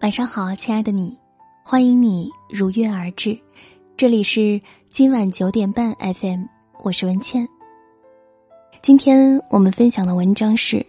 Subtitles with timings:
[0.00, 1.14] 晚上好，亲爱的你，
[1.62, 3.38] 欢迎你如约而至，
[3.98, 4.58] 这里是
[4.88, 6.44] 今晚九点半 FM，
[6.82, 7.46] 我是文倩。
[8.80, 10.84] 今天我们分享的文章是：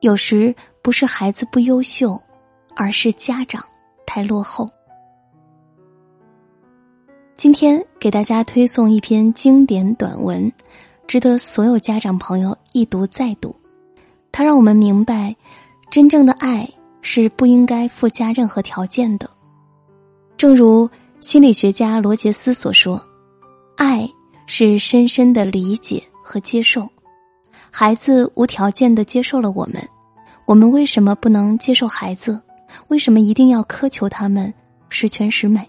[0.00, 2.18] 有时不是孩子不优秀，
[2.74, 3.62] 而是家长
[4.06, 4.70] 太落后。
[7.36, 10.50] 今天给大家推送一篇经典短文，
[11.06, 13.54] 值得所有家长朋友一读再读。
[14.32, 15.36] 它让我们明白，
[15.90, 16.66] 真正的爱。
[17.08, 19.30] 是不应该附加任何条件的，
[20.36, 23.00] 正如心理学家罗杰斯所说
[23.78, 24.10] ：“爱
[24.48, 26.84] 是深深的理解和接受。”
[27.70, 29.80] 孩子无条件的接受了我们，
[30.46, 32.42] 我们为什么不能接受孩子？
[32.88, 34.52] 为什么一定要苛求他们
[34.88, 35.64] 十全十美？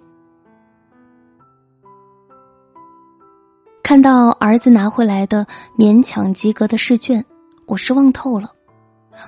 [3.84, 5.46] 看到儿子拿回来的
[5.77, 7.24] 勉强及格的试卷，
[7.68, 8.51] 我失望透了。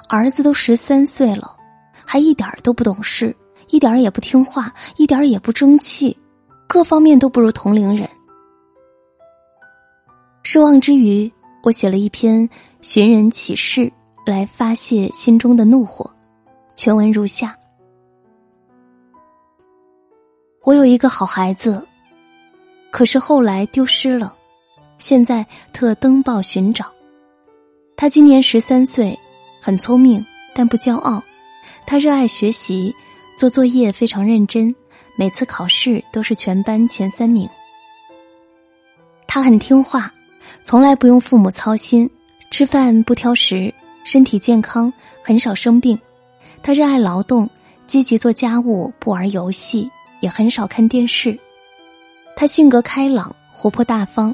[0.09, 1.55] 儿子都十三岁了。
[2.11, 3.35] 还一点都不懂事，
[3.69, 6.17] 一点也不听话，一点也不争气，
[6.67, 8.09] 各方面都不如同龄人。
[10.41, 12.49] 失望之余，我写了一篇
[12.81, 13.93] 寻人启事
[14.25, 16.11] 来发泄心中的怒火，
[16.75, 17.55] 全文如下：
[20.63, 21.87] 我有一个好孩子，
[22.89, 24.35] 可是后来丢失了，
[24.97, 26.91] 现在特登报寻找。
[27.95, 29.15] 他今年十三岁，
[29.61, 31.21] 很聪明，但不骄傲。
[31.89, 32.95] 他热爱学习，
[33.35, 34.75] 做作业非常认真，
[35.15, 37.49] 每次考试都是全班前三名。
[39.25, 40.13] 他很听话，
[40.63, 42.07] 从来不用父母操心，
[42.51, 43.73] 吃饭不挑食，
[44.03, 45.99] 身体健康，很少生病。
[46.61, 47.49] 他热爱劳动，
[47.87, 51.35] 积极做家务，不玩游戏，也很少看电视。
[52.35, 54.31] 他性格开朗，活泼大方，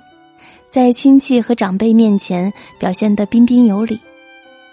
[0.70, 3.98] 在亲戚和长辈面前表现得彬彬有礼。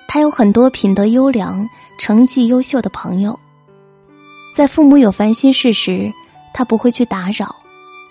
[0.08, 1.64] 他有很多品德优良。
[2.02, 3.38] 成绩优秀的朋友，
[4.56, 6.12] 在父母有烦心事时，
[6.52, 7.54] 他不会去打扰，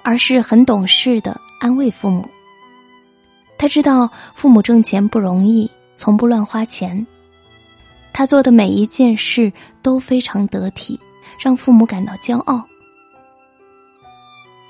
[0.02, 2.26] 而是很懂事的安慰父母。
[3.58, 7.06] 他知道父母挣钱不容易，从不乱花钱。
[8.14, 9.52] 他做的每一件事
[9.82, 10.98] 都非常得体，
[11.38, 12.66] 让父母感到骄傲。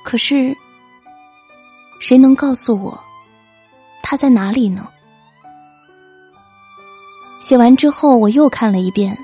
[0.04, 0.58] 可是，
[2.00, 3.00] 谁能告诉我，
[4.02, 4.88] 他在哪里呢？
[7.42, 9.18] 写完之后，我又看了一遍，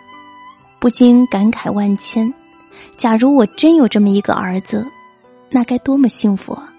[0.80, 2.34] 不禁感慨万千。
[2.98, 4.86] 假如我真有这么一个儿子，
[5.52, 6.74] 那该多么幸福啊！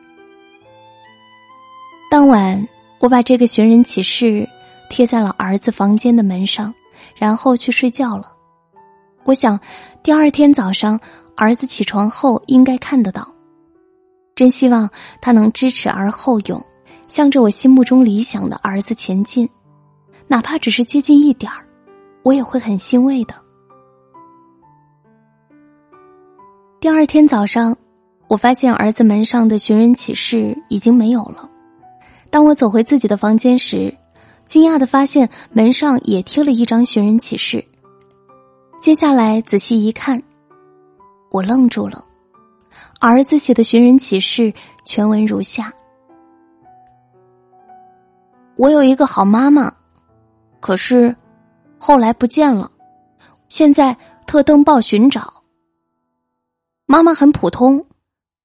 [2.11, 4.47] 当晚，我把这个寻人启事
[4.91, 6.75] 贴在了儿子房间的门上，
[7.15, 8.33] 然后去睡觉了。
[9.23, 9.59] 我想，
[10.03, 10.99] 第二天早上
[11.37, 13.33] 儿子起床后应该看得到。
[14.35, 14.91] 真希望
[15.21, 16.61] 他能知耻而后勇，
[17.07, 19.49] 向着我心目中理想的儿子前进。
[20.29, 21.65] 哪怕只是接近一点儿，
[22.23, 23.35] 我也会很欣慰的。
[26.79, 27.75] 第二天早上，
[28.29, 31.49] 我发现儿子门上的寻人启事已经没有了。
[32.31, 33.93] 当我走回自己的房间时，
[34.45, 37.65] 惊讶的发现门上也贴了一张寻人启事。
[38.81, 40.23] 接下来仔细一看，
[41.31, 42.05] 我愣住了。
[43.01, 44.53] 儿子写的寻人启事
[44.85, 45.73] 全文如下：
[48.57, 49.73] 我有一个好妈妈。
[50.61, 51.15] 可是，
[51.79, 52.71] 后来不见了。
[53.49, 53.97] 现在
[54.27, 55.33] 特登报寻找。
[56.87, 57.85] 妈妈很普通，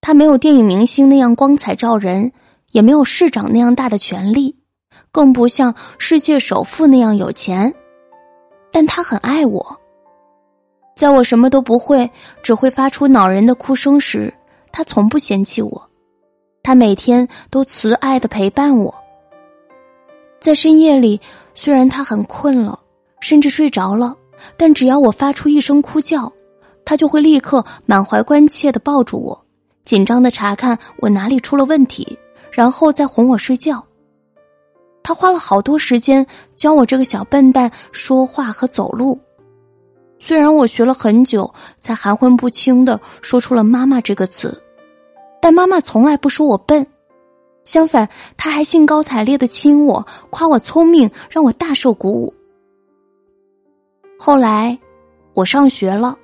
[0.01, 2.31] 她没有电影明星那样光彩照人，
[2.71, 4.55] 也没有市长那样大的权利，
[5.11, 7.73] 更不像世界首富那样有钱。
[8.71, 9.79] 但她很爱我。
[10.95, 12.09] 在我什么都不会，
[12.43, 14.33] 只会发出恼人的哭声时，
[14.71, 15.89] 她从不嫌弃我。
[16.61, 19.02] 她每天都慈爱的陪伴我。
[20.43, 21.21] 在深夜里，
[21.53, 22.77] 虽然他很困了，
[23.21, 24.13] 甚至睡着了，
[24.57, 26.29] 但只要我发出一声哭叫，
[26.83, 29.45] 他就会立刻满怀关切的抱住我，
[29.85, 32.19] 紧张的查看我哪里出了问题，
[32.51, 33.81] 然后再哄我睡觉。
[35.01, 36.27] 他花了好多时间
[36.57, 39.17] 教我这个小笨蛋说话和走路，
[40.19, 44.61] 虽然我学了很久才含混不清的说出了“妈妈”这个词，
[45.41, 46.85] 但妈妈从来不说我笨。
[47.65, 48.07] 相反，
[48.37, 52.33] 他还兴高采烈的亲我，夸我聪明，让我大受鼓舞。
[54.19, 54.77] 后来，
[55.33, 56.17] 我上学了，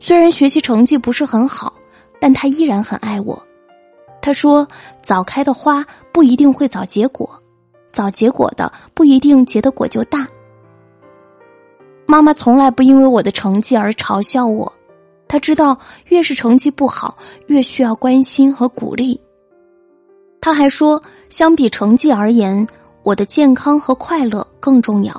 [0.00, 1.72] 虽然学习成绩不是很好，
[2.20, 3.40] 但他依然很爱我。
[4.20, 4.66] 他说
[5.02, 7.28] ：“早开的花不一定会早结果，
[7.92, 10.26] 早结果的不一定结的果就大。”
[12.06, 14.72] 妈妈从来不因为我的成绩而嘲笑我，
[15.26, 15.76] 她知道
[16.06, 17.16] 越是成绩不好，
[17.46, 19.20] 越需要关心和鼓励。
[20.44, 22.66] 他还说，相比成绩而言，
[23.04, 25.14] 我的健康和快乐更重要。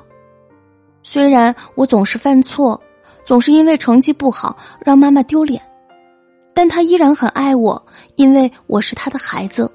[1.01, 2.79] 虽然我总是犯错，
[3.23, 5.63] 总是因为成绩不好让妈妈丢脸，
[6.53, 7.81] 但他依然很爱我，
[8.15, 9.71] 因为我是他的孩子。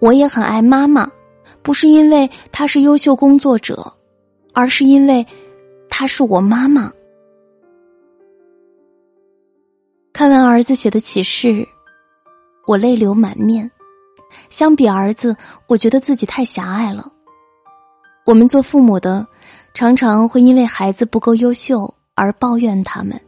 [0.00, 1.06] 我也很爱妈妈，
[1.60, 3.92] 不是因为她是优秀工作者，
[4.54, 5.24] 而是因为
[5.90, 6.90] 她是我妈妈。
[10.10, 11.66] 看完儿子写的启示，
[12.66, 13.70] 我泪流满面。
[14.48, 15.36] 相比儿子，
[15.66, 17.10] 我觉得自己太狭隘了。
[18.26, 19.26] 我们做父母的，
[19.74, 23.20] 常常会因为孩子不够优秀而抱怨他们，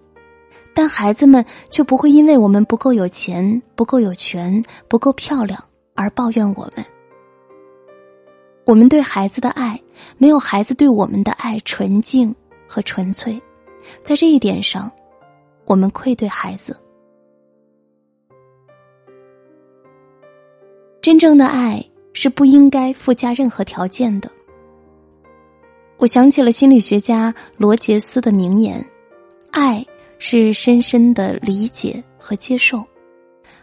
[0.74, 5.62] 但孩子们却不会因为我们不够有钱、不够有权、不够漂亮
[5.94, 6.84] 而抱怨我们。
[8.64, 9.80] 我们对孩子的爱，
[10.18, 12.34] 没有孩子对我们的爱纯净
[12.66, 13.40] 和纯粹，
[14.02, 14.90] 在这一点上，
[15.66, 16.76] 我们愧对孩子。
[21.06, 21.80] 真正的爱
[22.14, 24.28] 是不应该附加任何条件的。
[25.98, 28.84] 我想起了心理学家罗杰斯的名言
[29.52, 29.86] ：“爱
[30.18, 32.84] 是深深的理解和接受。”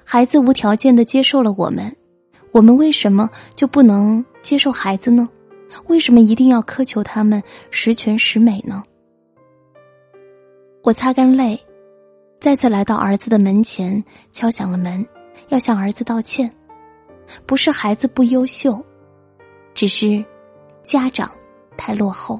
[0.05, 1.93] 孩子无条件的接受了我们，
[2.53, 5.27] 我们为什么就不能接受孩子呢？
[5.87, 8.81] 为什么一定要苛求他们十全十美呢？
[10.81, 11.59] 我擦干泪，
[12.39, 14.01] 再次来到儿子的门前，
[14.31, 15.05] 敲响了门，
[15.49, 16.49] 要向儿子道歉。
[17.45, 18.83] 不是孩子不优秀，
[19.73, 20.23] 只是
[20.83, 21.29] 家长。
[21.75, 22.39] 太落后，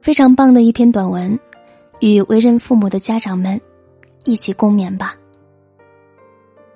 [0.00, 1.38] 非常棒的一篇短文，
[2.00, 3.58] 与为人父母的家长们
[4.24, 5.14] 一起共勉吧。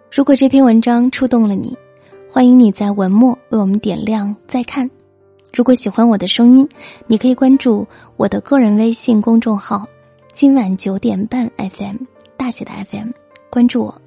[0.08, 1.76] 如果这篇文章触动了你，
[2.30, 4.88] 欢迎你在文末为我们点亮再看。
[5.52, 6.66] 如果喜欢我的声音，
[7.08, 7.84] 你可以关注
[8.16, 9.84] 我的个人微信公众号
[10.32, 11.96] “今晚九点半 FM”
[12.36, 13.10] 大写的 FM，
[13.50, 14.01] 关注我，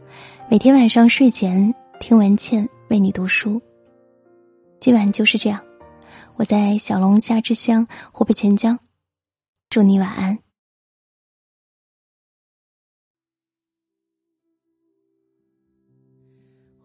[0.47, 3.59] 每天晚上睡前听文倩为你读书。
[4.79, 5.59] 今晚就是这样，
[6.35, 8.77] 我在小龙虾之乡湖北潜江，
[9.71, 10.37] 祝你晚安。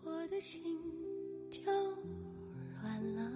[0.02, 0.62] 我的心
[1.50, 1.60] 就
[2.80, 3.30] 软了，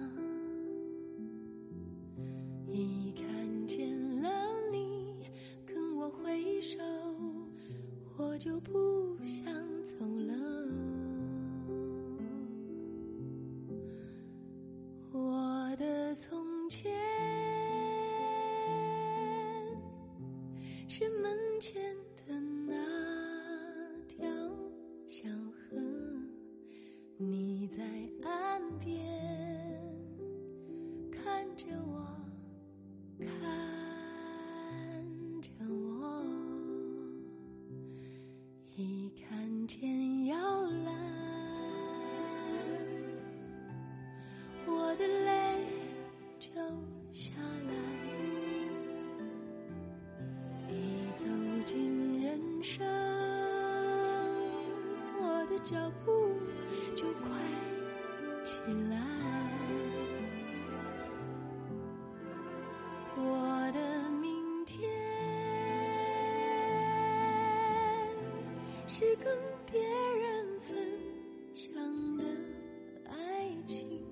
[2.73, 3.87] 一看见
[4.23, 4.29] 了
[4.71, 5.29] 你
[5.67, 6.79] 跟我挥手，
[8.17, 8.94] 我就不
[20.97, 22.73] 是门前的那
[24.07, 24.25] 条
[25.09, 25.77] 小河，
[27.17, 27.83] 你在
[28.23, 28.95] 岸边
[31.11, 32.17] 看着我，
[33.19, 33.27] 看
[35.41, 36.23] 着我，
[38.77, 40.93] 一看天要蓝，
[44.65, 45.67] 我的泪
[46.39, 46.49] 就
[47.11, 47.33] 下
[55.65, 55.75] 脚
[56.05, 56.11] 步
[56.95, 57.31] 就快
[58.43, 58.95] 起来，
[63.17, 64.87] 我的明天
[68.87, 69.35] 是跟
[69.65, 70.77] 别人分
[71.55, 71.73] 享
[72.15, 72.23] 的
[73.09, 74.05] 爱情，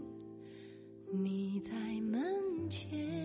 [1.12, 3.23] 你在门前。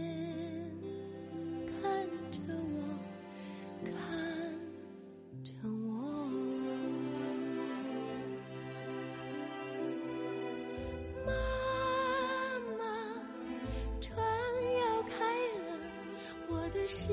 [16.88, 17.07] 时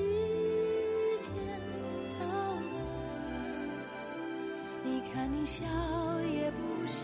[1.20, 1.30] 间
[2.18, 2.62] 到了，
[4.86, 5.66] 你看你笑
[6.22, 7.00] 也不是，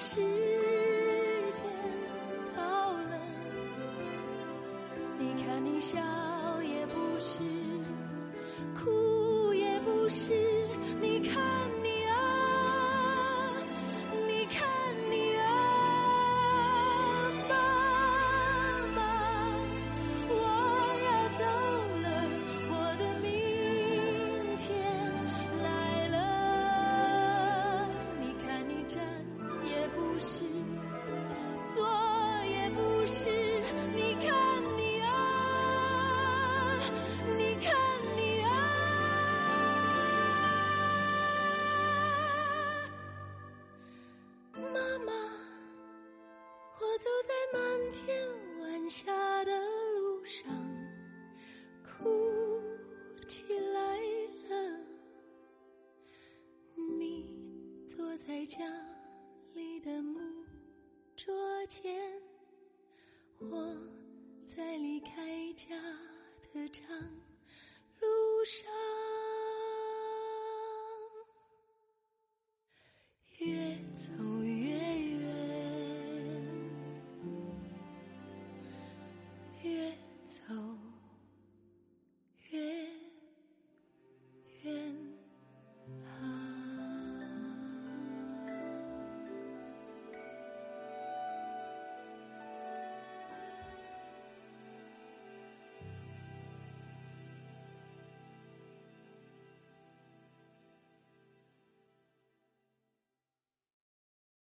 [0.00, 0.16] 时
[1.52, 1.62] 间
[2.56, 3.20] 到了。
[5.18, 5.98] 你看，你笑
[6.62, 7.38] 也不是，
[8.74, 10.39] 哭也不是，
[59.60, 60.18] 你的木
[61.14, 61.34] 桌
[61.68, 61.94] 前
[63.40, 63.76] 我
[64.46, 65.66] 在离开家
[66.50, 66.82] 的长
[68.00, 68.08] 路
[68.46, 68.64] 上
[73.36, 74.39] 越走